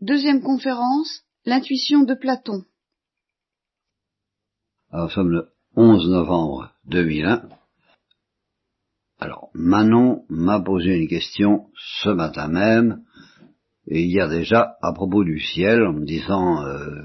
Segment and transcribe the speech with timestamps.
[0.00, 2.62] Deuxième conférence, l'intuition de Platon.
[4.92, 7.48] Alors, nous sommes le 11 novembre 2001.
[9.18, 11.66] Alors, Manon m'a posé une question
[12.00, 13.02] ce matin même,
[13.88, 17.02] et hier déjà, à propos du ciel, en me disant, euh,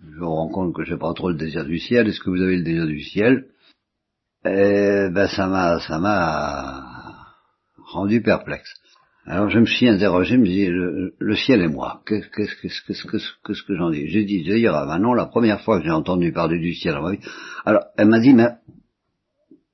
[0.00, 2.30] je me rends compte que je n'ai pas trop le désir du ciel, est-ce que
[2.30, 3.50] vous avez le désir du ciel?
[4.44, 7.36] Eh ben, ça m'a, ça m'a
[7.76, 8.74] rendu perplexe.
[9.26, 13.90] Alors je me suis interrogé, je me dis, le, ciel et moi, qu'est-ce que, j'en
[13.90, 14.06] dis?
[14.08, 16.94] J'ai dit d'ailleurs à Manon, la première fois que j'ai entendu parler du ciel
[17.64, 18.48] alors elle m'a dit, mais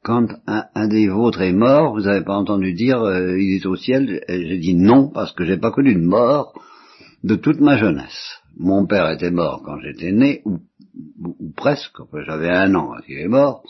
[0.02, 3.74] quand un, des vôtres est mort, vous n'avez pas entendu dire euh, il est au
[3.74, 4.22] ciel?
[4.28, 6.55] J'ai dit non, parce que j'ai pas connu de mort
[7.24, 8.38] de toute ma jeunesse.
[8.56, 10.60] Mon père était mort quand j'étais né, ou,
[11.56, 13.64] presque, j'avais un an quand il est mort,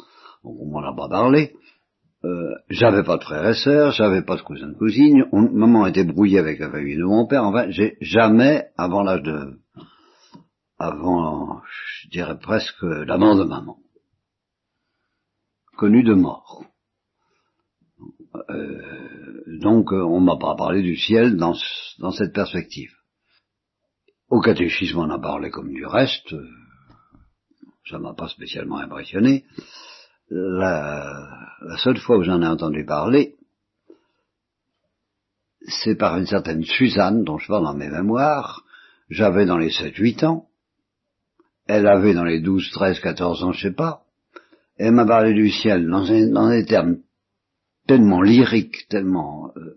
[0.45, 1.55] donc on m'en a pas parlé.
[2.23, 6.05] Euh, j'avais pas de frères et sœurs, j'avais pas de cousins de cousines, maman était
[6.05, 9.59] brouillée avec la famille de mon père, enfin, j'ai jamais, avant l'âge de,
[10.79, 13.79] avant, je dirais presque la mort de maman,
[15.79, 16.67] connu de mort.
[18.51, 21.55] Euh, donc, on m'a pas parlé du ciel dans,
[22.01, 22.93] dans cette perspective.
[24.29, 26.35] Au catéchisme, on a parlé comme du reste,
[27.89, 29.45] ça m'a pas spécialement impressionné
[30.31, 33.37] la, seule fois où j'en ai entendu parler,
[35.63, 38.65] c'est par une certaine Suzanne, dont je parle dans mes mémoires,
[39.09, 40.49] j'avais dans les 7-8 ans,
[41.67, 44.05] elle avait dans les 12, 13, 14 ans, je sais pas,
[44.77, 46.99] elle m'a parlé du ciel dans, dans des termes
[47.87, 49.77] tellement lyriques, tellement euh,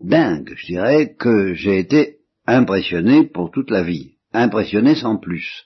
[0.00, 5.65] dingues, je dirais, que j'ai été impressionné pour toute la vie, impressionné sans plus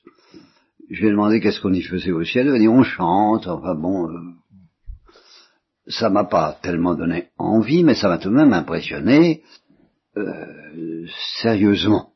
[0.90, 3.46] je lui ai demandé qu'est-ce qu'on y faisait au ciel, elle m'a dit on chante,
[3.46, 4.20] enfin bon, euh,
[5.86, 9.44] ça m'a pas tellement donné envie, mais ça m'a tout de même impressionné
[10.16, 11.06] euh,
[11.40, 12.12] sérieusement.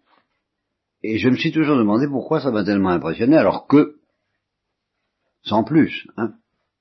[1.03, 3.97] Et je me suis toujours demandé pourquoi ça m'a tellement impressionné, alors que,
[5.43, 6.35] sans plus, hein.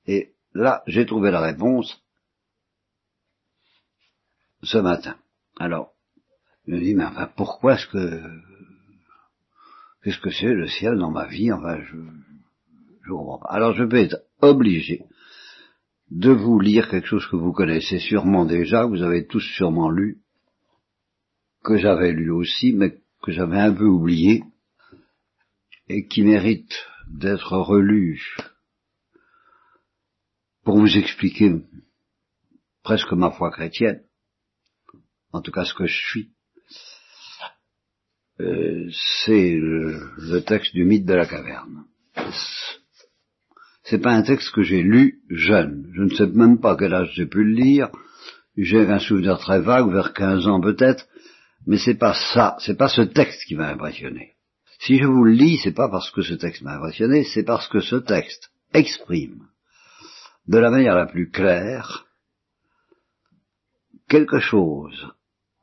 [0.08, 2.02] Et là, j'ai trouvé la réponse
[4.64, 5.16] ce matin.
[5.60, 5.94] Alors,
[6.66, 8.22] je me dis, mais enfin, pourquoi est-ce que
[10.04, 11.52] Qu'est-ce que c'est le ciel dans ma vie?
[11.52, 11.98] Enfin, je
[13.04, 13.50] je comprends pas.
[13.50, 15.06] Alors je vais être obligé
[16.10, 20.20] de vous lire quelque chose que vous connaissez sûrement déjà, vous avez tous sûrement lu,
[21.64, 24.44] que j'avais lu aussi, mais que j'avais un peu oublié,
[25.88, 26.74] et qui mérite
[27.08, 28.22] d'être relu
[30.64, 31.62] pour vous expliquer
[32.84, 34.04] presque ma foi chrétienne,
[35.32, 36.33] en tout cas ce que je suis.
[38.42, 38.90] Euh,
[39.26, 41.86] c'est le, texte du mythe de la caverne.
[43.84, 45.92] C'est pas un texte que j'ai lu jeune.
[45.94, 47.90] Je ne sais même pas quel âge j'ai pu le lire.
[48.58, 51.08] J'ai un souvenir très vague, vers 15 ans peut-être,
[51.66, 54.34] mais c'est pas ça, c'est pas ce texte qui m'a impressionné.
[54.80, 57.68] Si je vous le lis, c'est pas parce que ce texte m'a impressionné, c'est parce
[57.68, 59.48] que ce texte exprime
[60.48, 62.06] de la manière la plus claire
[64.08, 65.08] quelque chose,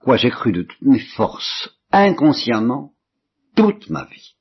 [0.01, 2.93] quoi j'ai cru de toutes mes forces inconsciemment
[3.57, 4.35] toute ma vie.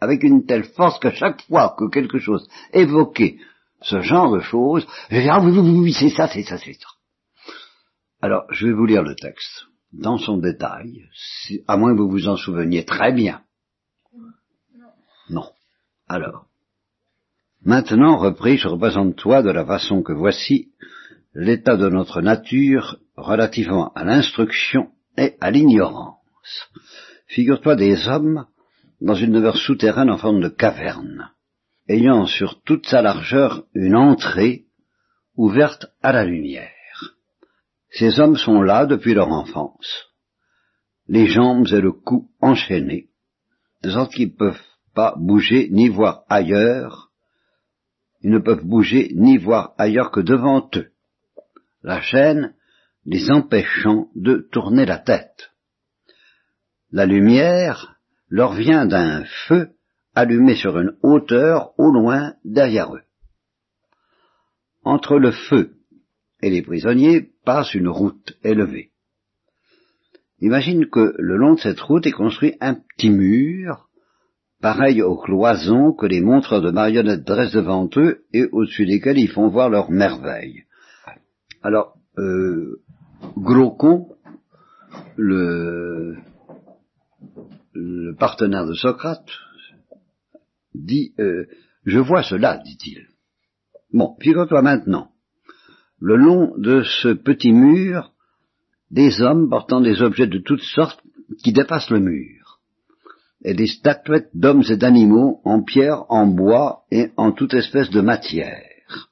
[0.00, 3.38] Avec une telle force que chaque fois que quelque chose évoquait
[3.82, 6.74] ce genre de choses, je dis, ah oui, oui, oui, c'est ça, c'est ça, c'est
[6.74, 6.88] ça.
[8.20, 11.08] Alors, je vais vous lire le texte dans son détail,
[11.66, 13.42] à moins que vous vous en souveniez très bien.
[15.28, 15.50] Non.
[16.08, 16.46] Alors.
[17.64, 20.72] Maintenant, repris, je représente toi de la façon que voici
[21.34, 26.21] l'état de notre nature relativement à l'instruction et à l'ignorance.
[27.26, 28.46] Figure-toi des hommes
[29.00, 31.30] dans une demeure souterraine en forme de caverne,
[31.88, 34.66] ayant sur toute sa largeur une entrée
[35.36, 36.70] ouverte à la lumière.
[37.90, 40.08] Ces hommes sont là depuis leur enfance,
[41.08, 43.08] les jambes et le cou enchaînés,
[43.82, 44.62] de sorte qu'ils ne peuvent
[44.94, 47.10] pas bouger ni voir ailleurs,
[48.20, 50.92] ils ne peuvent bouger ni voir ailleurs que devant eux,
[51.82, 52.54] la chaîne
[53.04, 55.51] les empêchant de tourner la tête.
[56.92, 57.96] La lumière
[58.28, 59.70] leur vient d'un feu
[60.14, 63.02] allumé sur une hauteur au loin derrière eux.
[64.84, 65.72] Entre le feu
[66.42, 68.90] et les prisonniers passe une route élevée.
[70.40, 73.88] Imagine que le long de cette route est construit un petit mur,
[74.60, 79.30] pareil aux cloisons que les montres de marionnettes dressent devant eux et au-dessus desquels ils
[79.30, 80.64] font voir leurs merveilles.
[81.62, 82.82] Alors, euh,
[85.16, 86.16] le
[87.74, 89.28] le partenaire de Socrate
[90.74, 91.46] dit euh,
[91.84, 93.06] Je vois cela, dit-il.
[93.92, 95.10] Bon, figure-toi maintenant,
[96.00, 98.12] le long de ce petit mur,
[98.90, 101.00] des hommes portant des objets de toutes sortes
[101.42, 102.60] qui dépassent le mur,
[103.44, 108.00] et des statuettes d'hommes et d'animaux en pierre, en bois et en toute espèce de
[108.00, 109.08] matière.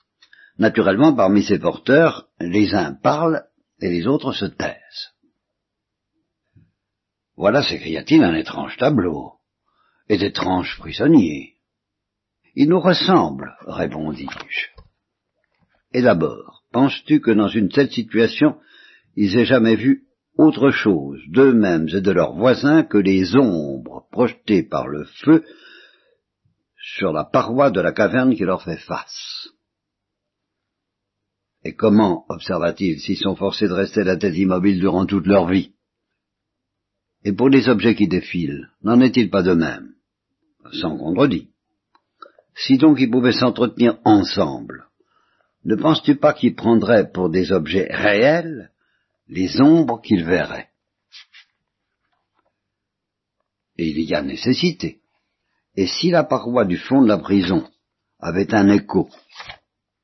[0.58, 3.44] Naturellement, parmi ces porteurs, les uns parlent
[3.80, 5.10] et les autres se taisent.
[7.40, 9.32] Voilà, s'écria-t-il, un étrange tableau,
[10.10, 11.54] et d'étranges prisonniers.
[12.54, 14.66] Il nous ressemble, répondis-je.
[15.94, 18.58] Et d'abord, penses-tu que dans une telle situation,
[19.16, 20.02] ils aient jamais vu
[20.36, 25.42] autre chose d'eux-mêmes et de leurs voisins que les ombres projetées par le feu
[26.76, 29.48] sur la paroi de la caverne qui leur fait face?
[31.64, 35.72] Et comment, observa-t-il, s'ils sont forcés de rester la tête immobile durant toute leur vie?
[37.24, 39.92] Et pour les objets qui défilent, n'en est-il pas de même?
[40.72, 41.50] Sans contredit.
[42.54, 44.86] Si donc ils pouvaient s'entretenir ensemble,
[45.64, 48.70] ne penses-tu pas qu'ils prendraient pour des objets réels
[49.28, 50.70] les ombres qu'ils verraient?
[53.76, 55.00] Et il y a nécessité.
[55.76, 57.68] Et si la paroi du fond de la prison
[58.18, 59.08] avait un écho,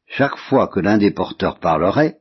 [0.06, 2.20] chaque fois que l'un des porteurs parlerait,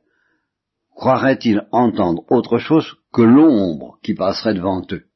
[0.94, 5.06] croirait-il entendre autre chose que l'ombre qui passerait devant eux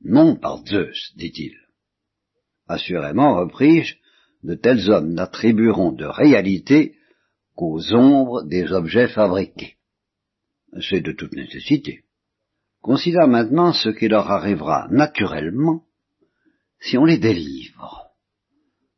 [0.00, 1.54] Non, par Zeus, dit-il.
[2.66, 3.96] Assurément, repris-je,
[4.42, 6.96] de tels hommes n'attribueront de réalité
[7.56, 9.76] qu'aux ombres des objets fabriqués.
[10.80, 12.04] C'est de toute nécessité.
[12.80, 15.84] Considère maintenant ce qui leur arrivera naturellement
[16.80, 18.06] si on les délivre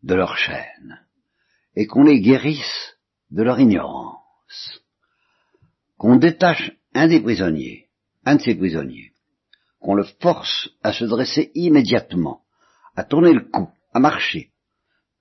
[0.04, 1.00] de leur chaîne
[1.74, 2.96] et qu'on les guérisse
[3.32, 4.80] de leur ignorance,
[5.98, 7.85] qu'on détache un des prisonniers,
[8.26, 9.12] un de ces prisonniers,
[9.80, 12.42] qu'on le force à se dresser immédiatement,
[12.96, 14.50] à tourner le cou, à marcher,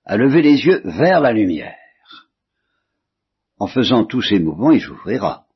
[0.04, 1.76] à lever les yeux vers la lumière.
[3.58, 5.46] En faisant tous ces mouvements, il souffrira.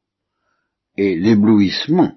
[0.96, 2.14] Et l'éblouissement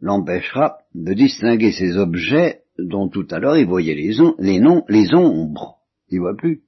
[0.00, 5.14] l'empêchera de distinguer ces objets dont tout à l'heure il voyait les, les noms, les
[5.14, 5.76] ombres.
[6.08, 6.62] Il voit plus.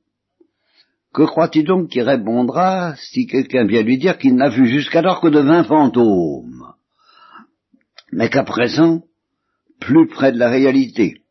[1.15, 5.29] Que croit-il donc qu'il répondra si quelqu'un vient lui dire qu'il n'a vu jusqu'alors que
[5.29, 6.72] de vingt fantômes,
[8.13, 9.03] mais qu'à présent,
[9.81, 11.23] plus près de la réalité,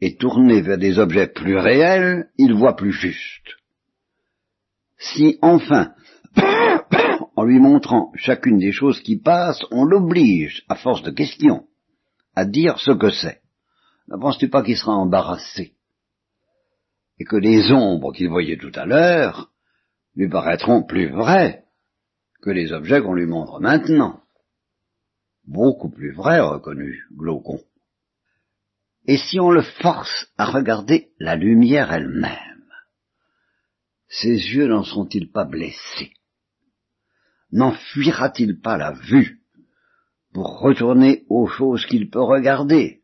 [0.00, 3.56] et tourné vers des objets plus réels, il voit plus juste.
[4.98, 5.94] Si enfin,
[7.36, 11.66] en lui montrant chacune des choses qui passent, on l'oblige, à force de questions,
[12.34, 13.40] à dire ce que c'est,
[14.08, 15.72] ne penses-tu pas qu'il sera embarrassé
[17.18, 19.50] et que les ombres qu'il voyait tout à l'heure
[20.14, 21.64] lui paraîtront plus vraies
[22.42, 24.20] que les objets qu'on lui montre maintenant?
[25.46, 27.60] Beaucoup plus vrais, reconnu Glaucon.
[29.06, 32.72] Et si on le force à regarder la lumière elle-même,
[34.08, 36.12] ses yeux n'en sont-ils pas blessés?
[37.52, 39.40] N'enfuira-t-il pas la vue
[40.32, 43.02] pour retourner aux choses qu'il peut regarder?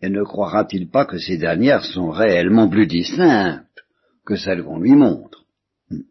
[0.00, 3.84] Et ne croira-t-il pas que ces dernières sont réellement plus distinctes
[4.24, 5.44] que celles qu'on lui montre?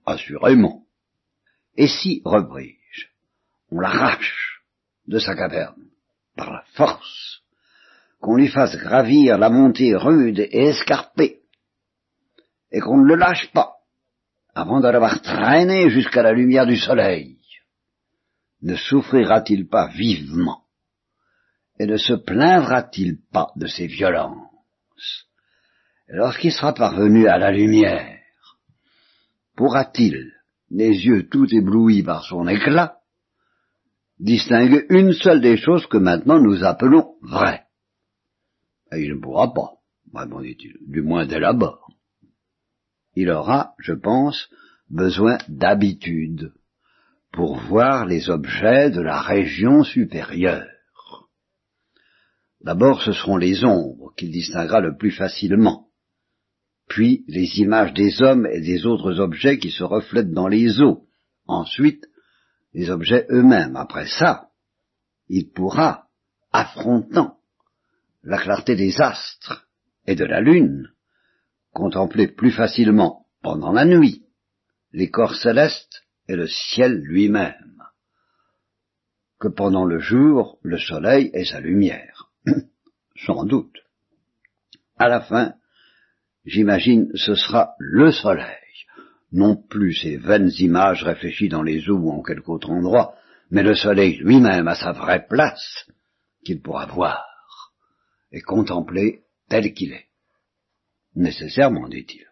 [0.05, 0.83] Assurément.
[1.77, 3.07] Et si, repris-je,
[3.71, 4.52] on l'arrache
[5.07, 5.89] de sa caverne
[6.35, 7.41] par la force,
[8.19, 11.41] qu'on lui fasse gravir la montée rude et escarpée,
[12.71, 13.75] et qu'on ne le lâche pas
[14.55, 17.37] avant de l'avoir traîné jusqu'à la lumière du soleil,
[18.61, 20.63] ne souffrira-t-il pas vivement?
[21.79, 25.27] Et ne se plaindra-t-il pas de ses violences?
[26.07, 28.19] Lorsqu'il sera parvenu à la lumière,
[29.55, 30.31] pourra-t-il,
[30.69, 32.99] les yeux tout éblouis par son éclat,
[34.23, 37.63] distinguer une seule des choses que maintenant nous appelons vraies
[38.93, 39.73] Et il ne pourra pas,
[40.13, 41.89] répondit-il, du moins dès l'abord.
[43.15, 44.49] Il aura, je pense,
[44.89, 46.53] besoin d'habitude
[47.33, 50.69] pour voir les objets de la région supérieure.
[52.61, 55.87] D'abord, ce seront les ombres qu'il distinguera le plus facilement,
[56.87, 61.07] puis les images des hommes et des autres objets qui se reflètent dans les eaux,
[61.45, 62.05] ensuite
[62.73, 63.75] les objets eux-mêmes.
[63.75, 64.49] Après ça,
[65.27, 66.07] il pourra,
[66.51, 67.37] affrontant
[68.23, 69.67] la clarté des astres
[70.07, 70.91] et de la lune,
[71.73, 74.23] contempler plus facilement pendant la nuit
[74.93, 77.83] les corps célestes et le ciel lui-même,
[79.39, 82.29] que pendant le jour le soleil et sa lumière.
[83.25, 83.79] Sans doute.
[84.97, 85.55] À la fin,
[86.45, 88.62] j'imagine, ce sera le soleil,
[89.33, 93.15] non plus ces vaines images réfléchies dans les eaux ou en quelque autre endroit,
[93.49, 95.85] mais le soleil lui-même à sa vraie place,
[96.45, 97.73] qu'il pourra voir
[98.31, 100.07] et contempler tel qu'il est.
[101.15, 102.25] Nécessairement, dit-il.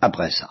[0.00, 0.50] Après ça,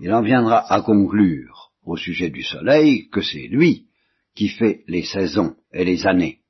[0.00, 3.86] il en viendra à conclure au sujet du soleil que c'est lui
[4.34, 6.40] qui fait les saisons et les années,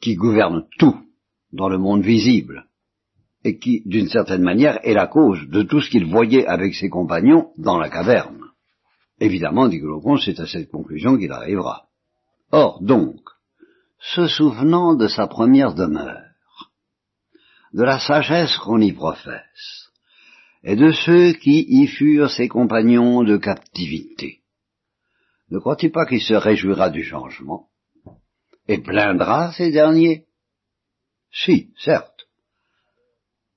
[0.00, 1.06] qui gouverne tout
[1.52, 2.66] dans le monde visible,
[3.44, 6.88] et qui, d'une certaine manière, est la cause de tout ce qu'il voyait avec ses
[6.88, 8.44] compagnons dans la caverne.
[9.18, 11.84] Évidemment, dit Glaucon, c'est à cette conclusion qu'il arrivera.
[12.52, 13.20] Or, donc,
[13.98, 16.24] se souvenant de sa première demeure,
[17.72, 19.90] de la sagesse qu'on y professe,
[20.62, 24.40] et de ceux qui y furent ses compagnons de captivité,
[25.50, 27.68] ne crois-tu pas qu'il se réjouira du changement
[28.68, 30.26] et plaindra ces derniers?
[31.32, 32.09] Si, certes.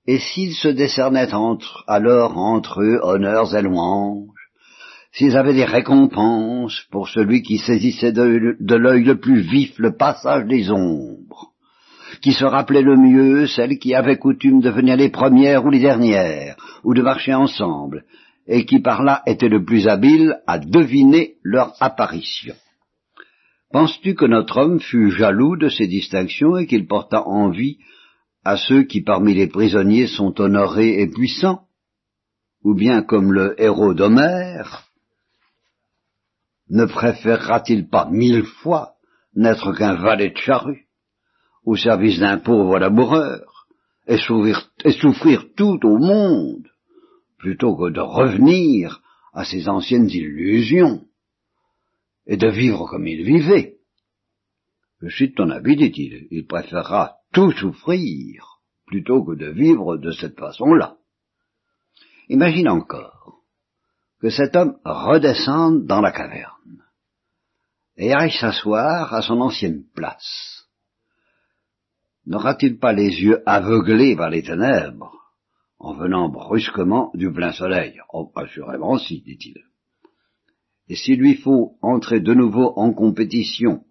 [0.05, 4.29] Et s'il se décernait entre, alors entre eux honneurs et louanges,
[5.13, 9.95] s'ils avaient des récompenses pour celui qui saisissait de, de l'œil le plus vif le
[9.95, 11.51] passage des ombres,
[12.21, 15.79] qui se rappelait le mieux celles qui avaient coutume de venir les premières ou les
[15.79, 18.03] dernières, ou de marcher ensemble,
[18.47, 22.55] et qui par là étaient le plus habiles à deviner leur apparition.
[23.71, 27.77] Penses-tu que notre homme fut jaloux de ces distinctions et qu'il porta envie
[28.43, 31.65] à ceux qui parmi les prisonniers sont honorés et puissants
[32.63, 34.89] Ou bien comme le héros d'Homère
[36.69, 38.95] Ne préférera-t-il pas mille fois
[39.35, 40.87] n'être qu'un valet de charrue
[41.65, 43.67] au service d'un pauvre laboureur
[44.07, 46.67] et souffrir, et souffrir tout au monde
[47.37, 49.01] plutôt que de revenir
[49.33, 51.05] à ses anciennes illusions
[52.27, 53.77] et de vivre comme il vivait?
[55.01, 60.11] Je suis de ton avis, dit-il, il préférera tout souffrir plutôt que de vivre de
[60.11, 60.97] cette façon-là.
[62.29, 63.41] Imagine encore
[64.19, 66.83] que cet homme redescende dans la caverne
[67.97, 70.67] et aille s'asseoir à son ancienne place.
[72.25, 75.13] N'aura-t-il pas les yeux aveuglés par les ténèbres
[75.77, 77.99] en venant brusquement du plein soleil?
[78.13, 79.61] Oh, assurément si, dit-il.
[80.87, 83.83] Et s'il lui faut entrer de nouveau en compétition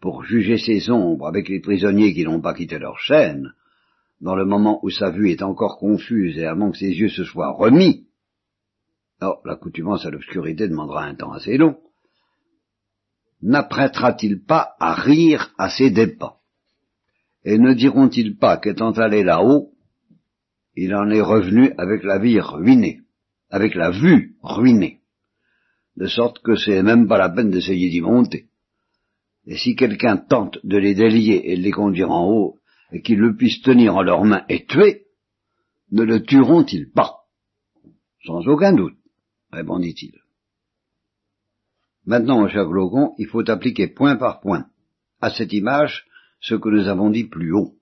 [0.00, 3.52] pour juger ses ombres avec les prisonniers qui n'ont pas quitté leur chaîne,
[4.20, 7.24] dans le moment où sa vue est encore confuse et avant que ses yeux se
[7.24, 8.06] soient remis,
[9.22, 11.78] oh, l'accoutumance à l'obscurité demandera un temps assez long,
[13.42, 16.36] n'apprêtera-t-il pas à rire à ses dépens?
[17.44, 19.72] Et ne diront-ils pas qu'étant allé là-haut,
[20.76, 23.00] il en est revenu avec la vie ruinée,
[23.48, 25.00] avec la vue ruinée,
[25.96, 28.49] de sorte que c'est même pas la peine d'essayer d'y monter?
[29.46, 32.58] Et si quelqu'un tente de les délier et de les conduire en haut,
[32.92, 35.06] et qu'ils le puissent tenir en leurs mains et tuer,
[35.92, 37.16] ne le tueront-ils pas?
[38.24, 38.98] Sans aucun doute,
[39.52, 40.18] répondit-il.
[42.04, 44.66] Maintenant, mon cher Glaucon, il faut appliquer point par point
[45.20, 46.06] à cette image
[46.40, 47.74] ce que nous avons dit plus haut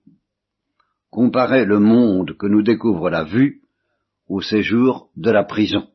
[1.09, 3.61] comparer le monde que nous découvre la vue
[4.27, 5.89] au séjour de la prison,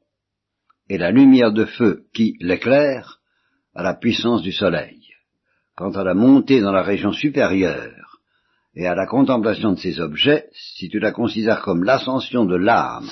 [0.88, 3.21] et la lumière de feu qui l'éclaire
[3.75, 5.13] à la puissance du soleil.
[5.76, 8.21] Quant à la montée dans la région supérieure
[8.75, 13.11] et à la contemplation de ces objets, si tu la considères comme l'ascension de l'âme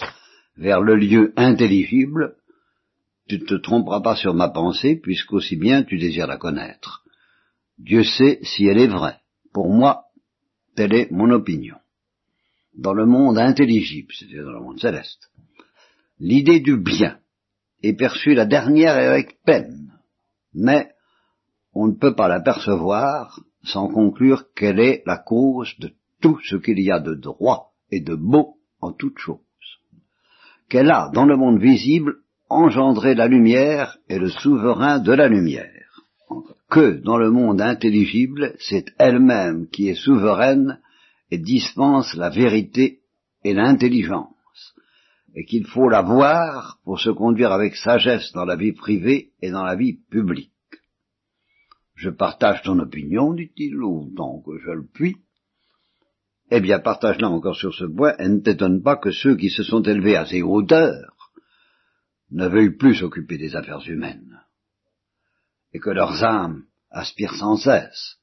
[0.56, 2.36] vers le lieu intelligible,
[3.28, 7.02] tu ne te tromperas pas sur ma pensée, puisqu'aussi bien tu désires la connaître.
[7.78, 9.18] Dieu sait si elle est vraie.
[9.52, 10.04] Pour moi,
[10.76, 11.76] telle est mon opinion
[12.74, 15.30] dans le monde intelligible, c'est-à-dire dans le monde céleste.
[16.18, 17.18] L'idée du bien
[17.82, 19.92] est perçue la dernière avec peine,
[20.54, 20.91] mais
[21.74, 26.80] on ne peut pas l'apercevoir sans conclure qu'elle est la cause de tout ce qu'il
[26.80, 29.38] y a de droit et de beau en toute chose,
[30.68, 32.16] qu'elle a, dans le monde visible,
[32.48, 36.02] engendré la lumière et le souverain de la lumière,
[36.68, 40.80] que dans le monde intelligible, c'est elle-même qui est souveraine
[41.30, 43.00] et dispense la vérité
[43.44, 44.74] et l'intelligence,
[45.34, 49.50] et qu'il faut la voir pour se conduire avec sagesse dans la vie privée et
[49.50, 50.51] dans la vie publique.
[52.02, 55.18] Je partage ton opinion, dit-il, autant que je le puis.
[56.50, 59.62] Eh bien, partage-la encore sur ce point, et ne t'étonne pas que ceux qui se
[59.62, 61.30] sont élevés à ces hauteurs
[62.32, 64.40] ne veuillent plus s'occuper des affaires humaines,
[65.72, 68.18] et que leurs âmes aspirent sans cesse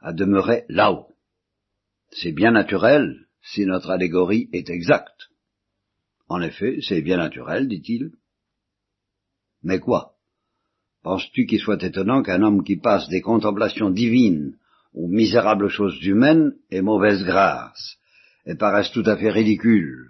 [0.00, 1.08] à demeurer là-haut.
[2.10, 5.28] C'est bien naturel si notre allégorie est exacte.
[6.28, 8.12] En effet, c'est bien naturel, dit-il.
[9.62, 10.13] Mais quoi?
[11.04, 14.54] Penses-tu qu'il soit étonnant qu'un homme qui passe des contemplations divines
[14.94, 17.98] aux misérables choses humaines ait mauvaise grâce
[18.46, 20.08] et paraisse tout à fait ridicule,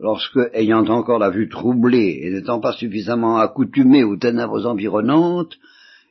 [0.00, 5.58] lorsque, ayant encore la vue troublée et n'étant pas suffisamment accoutumé aux ténèbres environnantes,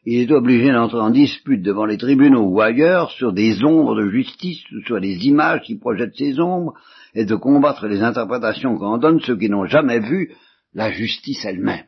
[0.05, 4.07] il est obligé d'entrer en dispute devant les tribunaux ou ailleurs sur des ombres de
[4.07, 6.75] justice ou sur les images qui projettent ces ombres
[7.15, 10.31] et de combattre les interprétations qu'en donnent ceux qui n'ont jamais vu
[10.75, 11.85] la justice elle-même.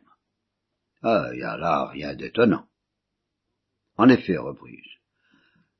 [1.03, 2.65] Ah, il y a là rien d'étonnant.
[3.97, 4.99] En effet, repris-je,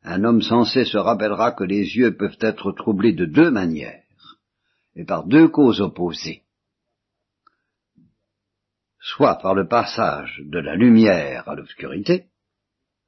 [0.04, 4.04] Un homme sensé se rappellera que les yeux peuvent être troublés de deux manières,
[4.96, 6.44] et par deux causes opposées.
[9.00, 12.28] Soit par le passage de la lumière à l'obscurité,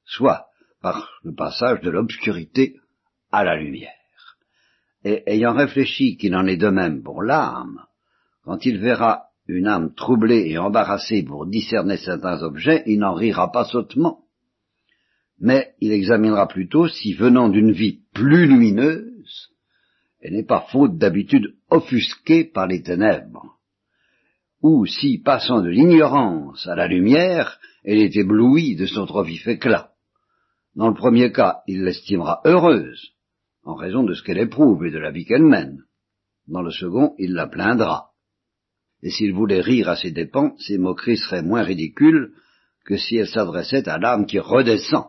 [0.05, 0.47] soit
[0.81, 2.79] par le passage de l'obscurité
[3.31, 3.91] à la lumière.
[5.03, 7.85] Et ayant réfléchi qu'il en est de même pour l'âme,
[8.43, 13.51] quand il verra une âme troublée et embarrassée pour discerner certains objets, il n'en rira
[13.51, 14.21] pas sottement.
[15.39, 19.49] Mais il examinera plutôt si, venant d'une vie plus lumineuse,
[20.21, 23.59] elle n'est pas faute d'habitude offusquée par les ténèbres,
[24.61, 29.47] ou si, passant de l'ignorance à la lumière, elle est éblouie de son trop vif
[29.47, 29.91] éclat.
[30.75, 33.11] Dans le premier cas, il l'estimera heureuse,
[33.63, 35.83] en raison de ce qu'elle éprouve et de la vie qu'elle mène.
[36.47, 38.14] Dans le second, il la plaindra
[39.01, 42.33] et s'il voulait rire à ses dépens, ses moqueries seraient moins ridicules
[42.85, 45.07] que si elles s'adressaient à l'âme qui redescend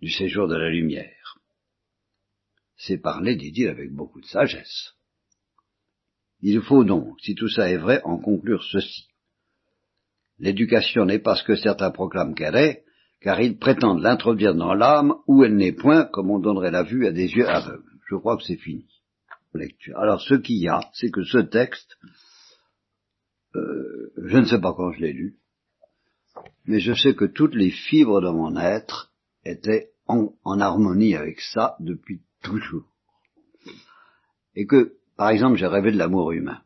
[0.00, 1.38] du séjour de la lumière.
[2.76, 4.94] C'est parler, dit-il, avec beaucoup de sagesse.
[6.40, 9.08] Il faut donc, si tout ça est vrai, en conclure ceci.
[10.38, 12.84] L'éducation n'est pas ce que certains proclament qu'elle est,
[13.20, 17.06] car ils prétendent l'introduire dans l'âme où elle n'est point, comme on donnerait la vue
[17.06, 17.82] à des yeux aveugles.
[18.08, 18.86] Je crois que c'est fini.
[19.96, 21.96] Alors ce qu'il y a, c'est que ce texte
[23.54, 25.38] euh, je ne sais pas quand je l'ai lu,
[26.66, 29.12] mais je sais que toutes les fibres de mon être
[29.44, 32.88] étaient en, harmonie avec ça depuis toujours.
[34.54, 36.62] Et que, par exemple, j'ai rêvé de l'amour humain.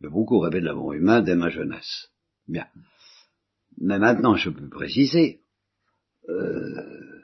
[0.00, 2.10] J'ai beaucoup rêvé de l'amour humain dès ma jeunesse.
[2.48, 2.66] Bien.
[3.78, 5.40] Mais maintenant, je peux préciser.
[6.28, 7.22] Euh,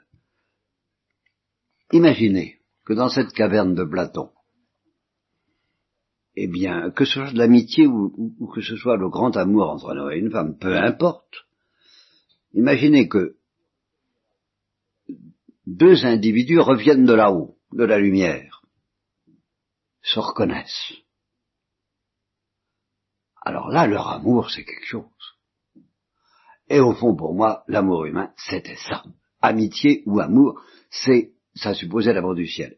[1.91, 4.31] imaginez que dans cette caverne de Platon,
[6.41, 9.97] eh bien, que ce soit l'amitié ou, que ce soit le grand amour entre un
[9.97, 11.45] homme et une femme, peu importe.
[12.53, 13.35] Imaginez que
[15.65, 18.61] deux individus reviennent de là-haut, de la lumière,
[20.01, 20.93] se reconnaissent.
[23.41, 25.03] Alors là, leur amour, c'est quelque chose.
[26.69, 29.03] Et au fond, pour moi, l'amour humain, c'était ça.
[29.41, 32.77] Amitié ou amour, c'est, ça supposait l'amour du ciel.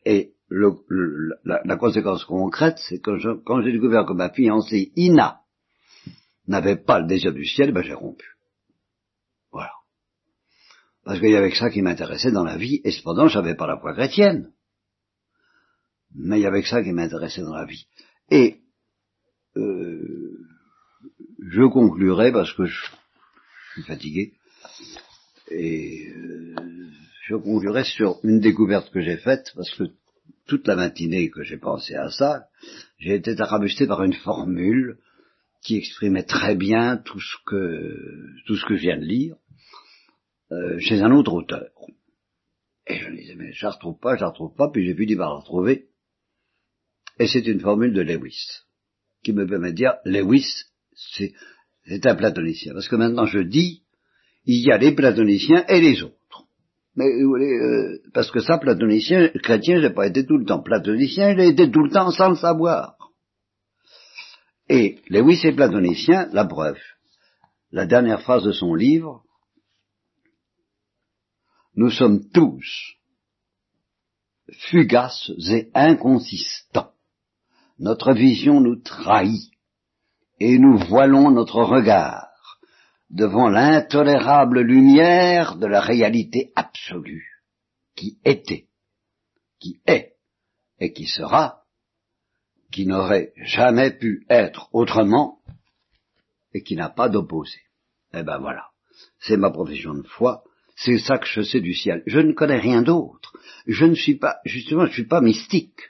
[0.52, 5.42] La, conséquence concrète, c'est que quand j'ai découvert que ma fiancée Ina
[6.48, 8.26] n'avait pas le désir du ciel, ben j'ai rompu.
[9.52, 9.72] Voilà.
[11.06, 13.68] Parce qu'il y avait que ça qui m'intéressait dans la vie, et cependant j'avais pas
[13.68, 14.52] la foi chrétienne.
[16.14, 17.88] Mais il y avait que ça qui m'intéressait dans la vie.
[18.30, 18.60] Et
[19.56, 20.38] euh,
[21.40, 22.78] je conclurai parce que je,
[23.74, 24.34] suis fatigué,
[25.50, 26.56] et euh,
[27.24, 29.86] je conclurai sur une découverte que j'ai faite, parce que
[30.52, 32.48] toute la matinée que j'ai pensé à ça,
[32.98, 34.98] j'ai été arabusté par une formule
[35.64, 37.96] qui exprimait très bien tout ce que
[38.46, 39.38] tout ce que je viens de lire
[40.52, 41.70] euh, chez un autre auteur.
[42.86, 44.94] Et je me disais, mais je la retrouve pas, je la retrouve pas, puis j'ai
[44.94, 45.86] pu par la retrouver.
[47.18, 48.46] Et c'est une formule de Lewis,
[49.24, 50.66] qui me permet de dire, Lewis,
[51.14, 52.74] c'est un platonicien.
[52.74, 53.84] Parce que maintenant je dis,
[54.44, 56.18] il y a les platoniciens et les autres.
[56.96, 61.48] Mais euh, parce que ça, platonicien, chrétien, j'ai pas été tout le temps platonicien, j'ai
[61.48, 62.98] été tout le temps sans le savoir.
[64.68, 66.78] Et Lewis est platonicien, la preuve.
[67.72, 69.24] La dernière phrase de son livre,
[71.76, 72.98] nous sommes tous
[74.70, 76.92] fugaces et inconsistants.
[77.80, 79.52] Notre vision nous trahit
[80.40, 82.31] et nous voilons notre regard
[83.12, 87.28] devant l'intolérable lumière de la réalité absolue,
[87.96, 88.68] qui était,
[89.60, 90.16] qui est,
[90.80, 91.64] et qui sera,
[92.72, 95.40] qui n'aurait jamais pu être autrement,
[96.54, 97.60] et qui n'a pas d'opposé.
[98.14, 98.70] Eh ben voilà,
[99.20, 100.44] c'est ma profession de foi,
[100.76, 102.04] c'est ça que je sais du ciel.
[102.08, 103.38] Je ne connais rien d'autre.
[103.68, 105.82] Je ne suis pas, justement, je ne suis pas mystique,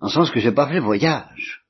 [0.00, 1.64] en sens que j'ai pas fait voyage.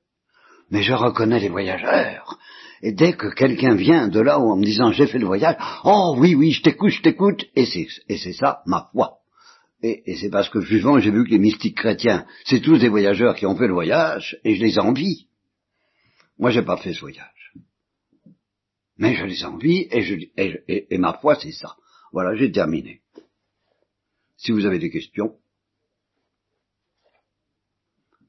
[0.70, 2.38] Mais je reconnais les voyageurs,
[2.82, 5.56] et dès que quelqu'un vient de là où en me disant j'ai fait le voyage,
[5.84, 9.18] oh oui, oui, je t'écoute, je t'écoute, et c'est, et c'est ça ma foi.
[9.84, 13.34] Et, c'est parce que vivant, j'ai vu que les mystiques chrétiens, c'est tous des voyageurs
[13.34, 15.26] qui ont fait le voyage, et je les envie.
[16.38, 17.52] Moi, j'ai pas fait ce voyage.
[18.96, 21.74] Mais je les envie, et, je, et ma foi, c'est ça.
[22.12, 23.00] Voilà, j'ai terminé.
[24.36, 25.34] Si vous avez des questions.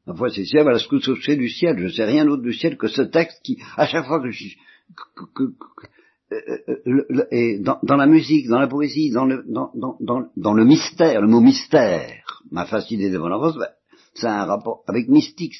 [0.05, 1.77] Ma foi, c'est ciel, voilà ce du ciel.
[1.79, 4.49] Je sais rien d'autre du ciel que ce texte qui, à chaque fois que je,
[5.35, 5.43] que,
[6.31, 11.21] euh, et dans, la musique, dans la poésie, dans le, dans, dans, dans, le mystère,
[11.21, 13.59] le mot mystère m'a fasciné devant la rose,
[14.13, 15.55] c'est un rapport avec mystique.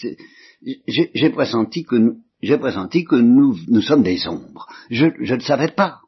[0.88, 4.68] J'ai pressenti que nous, j'ai pressenti que nous, nous sommes des ombres.
[4.90, 6.02] Je ne savais pas.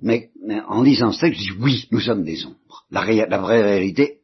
[0.00, 0.30] Mais,
[0.68, 2.84] en lisant ce texte, je dis oui, nous sommes des ombres.
[2.90, 4.20] La, la vraie réalité,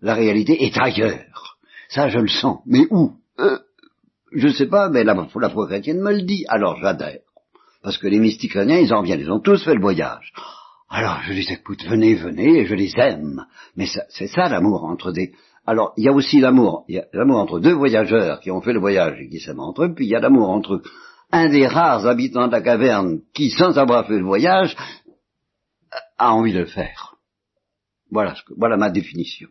[0.00, 1.49] la réalité est ailleurs.
[1.90, 2.60] Ça, je le sens.
[2.66, 3.12] Mais où?
[3.40, 3.58] Euh,
[4.32, 6.44] Je ne sais pas, mais la, foi chrétienne me le dit.
[6.48, 7.18] Alors j'adhère.
[7.82, 10.32] Parce que les mystiques chrétiens, ils en viennent, ils ont tous fait le voyage.
[10.88, 13.44] Alors je les écoute, venez, venez, et je les aime.
[13.76, 15.32] Mais c'est ça l'amour entre des...
[15.66, 18.60] Alors il y a aussi l'amour, il y a l'amour entre deux voyageurs qui ont
[18.60, 20.82] fait le voyage et qui s'aiment entre eux, puis il y a l'amour entre
[21.32, 24.76] un des rares habitants de la caverne qui, sans avoir fait le voyage,
[26.18, 27.14] a envie de le faire.
[28.10, 29.48] Voilà, voilà ma définition.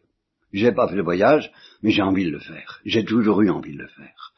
[0.51, 2.81] J'ai pas fait le voyage, mais j'ai envie de le faire.
[2.85, 4.33] J'ai toujours eu envie de le faire.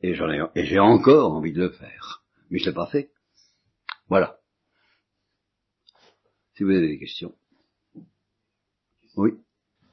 [0.00, 2.22] Et j'en ai, et j'ai encore envie de le faire.
[2.50, 3.10] Mais je l'ai pas fait.
[4.08, 4.36] Voilà.
[6.54, 7.32] Si vous avez des questions.
[9.16, 9.32] Oui.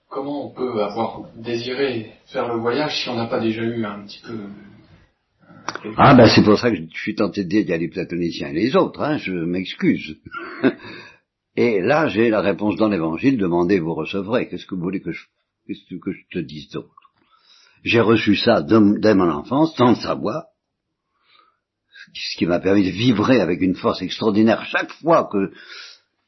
[0.09, 4.03] Comment on peut avoir désiré faire le voyage si on n'a pas déjà eu un
[4.05, 7.69] petit peu euh, ah ben c'est pour ça que je suis tenté de dire qu'il
[7.69, 10.17] y a les platoniciens et les autres, hein, je m'excuse.
[11.55, 14.47] Et là j'ai la réponse dans l'évangile, demandez, vous recevrez.
[14.47, 15.25] Qu'est-ce que vous voulez que je,
[15.67, 16.93] qu'est-ce que je te dise d'autre?
[17.83, 20.45] J'ai reçu ça dès mon enfance, sans le savoir,
[22.13, 25.51] ce qui m'a permis de vibrer avec une force extraordinaire chaque fois que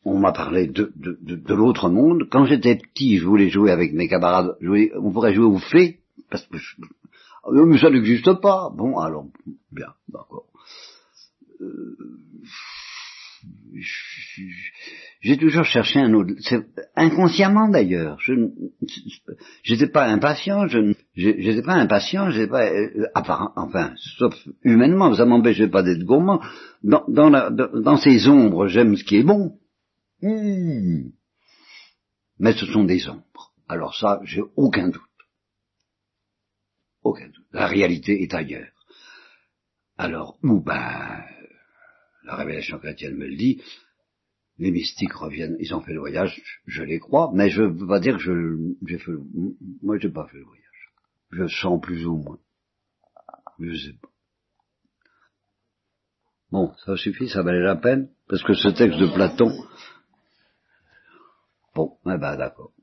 [0.03, 2.27] on m'a parlé de, de, de, l'autre monde.
[2.31, 4.57] Quand j'étais petit, je voulais jouer avec mes camarades.
[4.60, 5.99] Jouer, on pourrait jouer au fait,
[6.31, 6.75] parce que je,
[7.49, 8.69] mais ça n'existe pas.
[8.75, 9.25] Bon, alors,
[9.71, 10.45] bien, d'accord.
[11.62, 11.97] Euh,
[15.21, 16.34] j'ai toujours cherché un autre,
[16.95, 18.17] inconsciemment d'ailleurs.
[18.19, 18.34] Je
[19.69, 25.69] n'étais pas impatient, je n'étais pas impatient, j'étais pas, euh, enfin, sauf humainement, ça m'empêchait
[25.69, 26.41] pas d'être gourmand.
[26.84, 29.57] Dans, dans ces ombres, j'aime ce qui est bon.
[30.21, 31.10] Hmm.
[32.39, 33.53] Mais ce sont des ombres.
[33.67, 35.01] Alors ça, j'ai aucun doute.
[37.03, 37.45] Aucun doute.
[37.51, 38.71] La réalité est ailleurs.
[39.97, 41.23] Alors, ou ben,
[42.23, 43.62] la révélation chrétienne me le dit,
[44.57, 47.88] les mystiques reviennent, ils ont fait le voyage, je les crois, mais je ne veux
[47.88, 49.13] pas dire que je, j'ai fait,
[49.81, 50.62] moi j'ai pas fait le voyage.
[51.31, 52.39] Je sens plus ou moins.
[53.60, 54.10] Je sais pas.
[56.51, 59.51] Bon, ça suffit, ça valait la peine, parce que ce texte de Platon,
[61.73, 62.73] Bon, eh ben d'accord.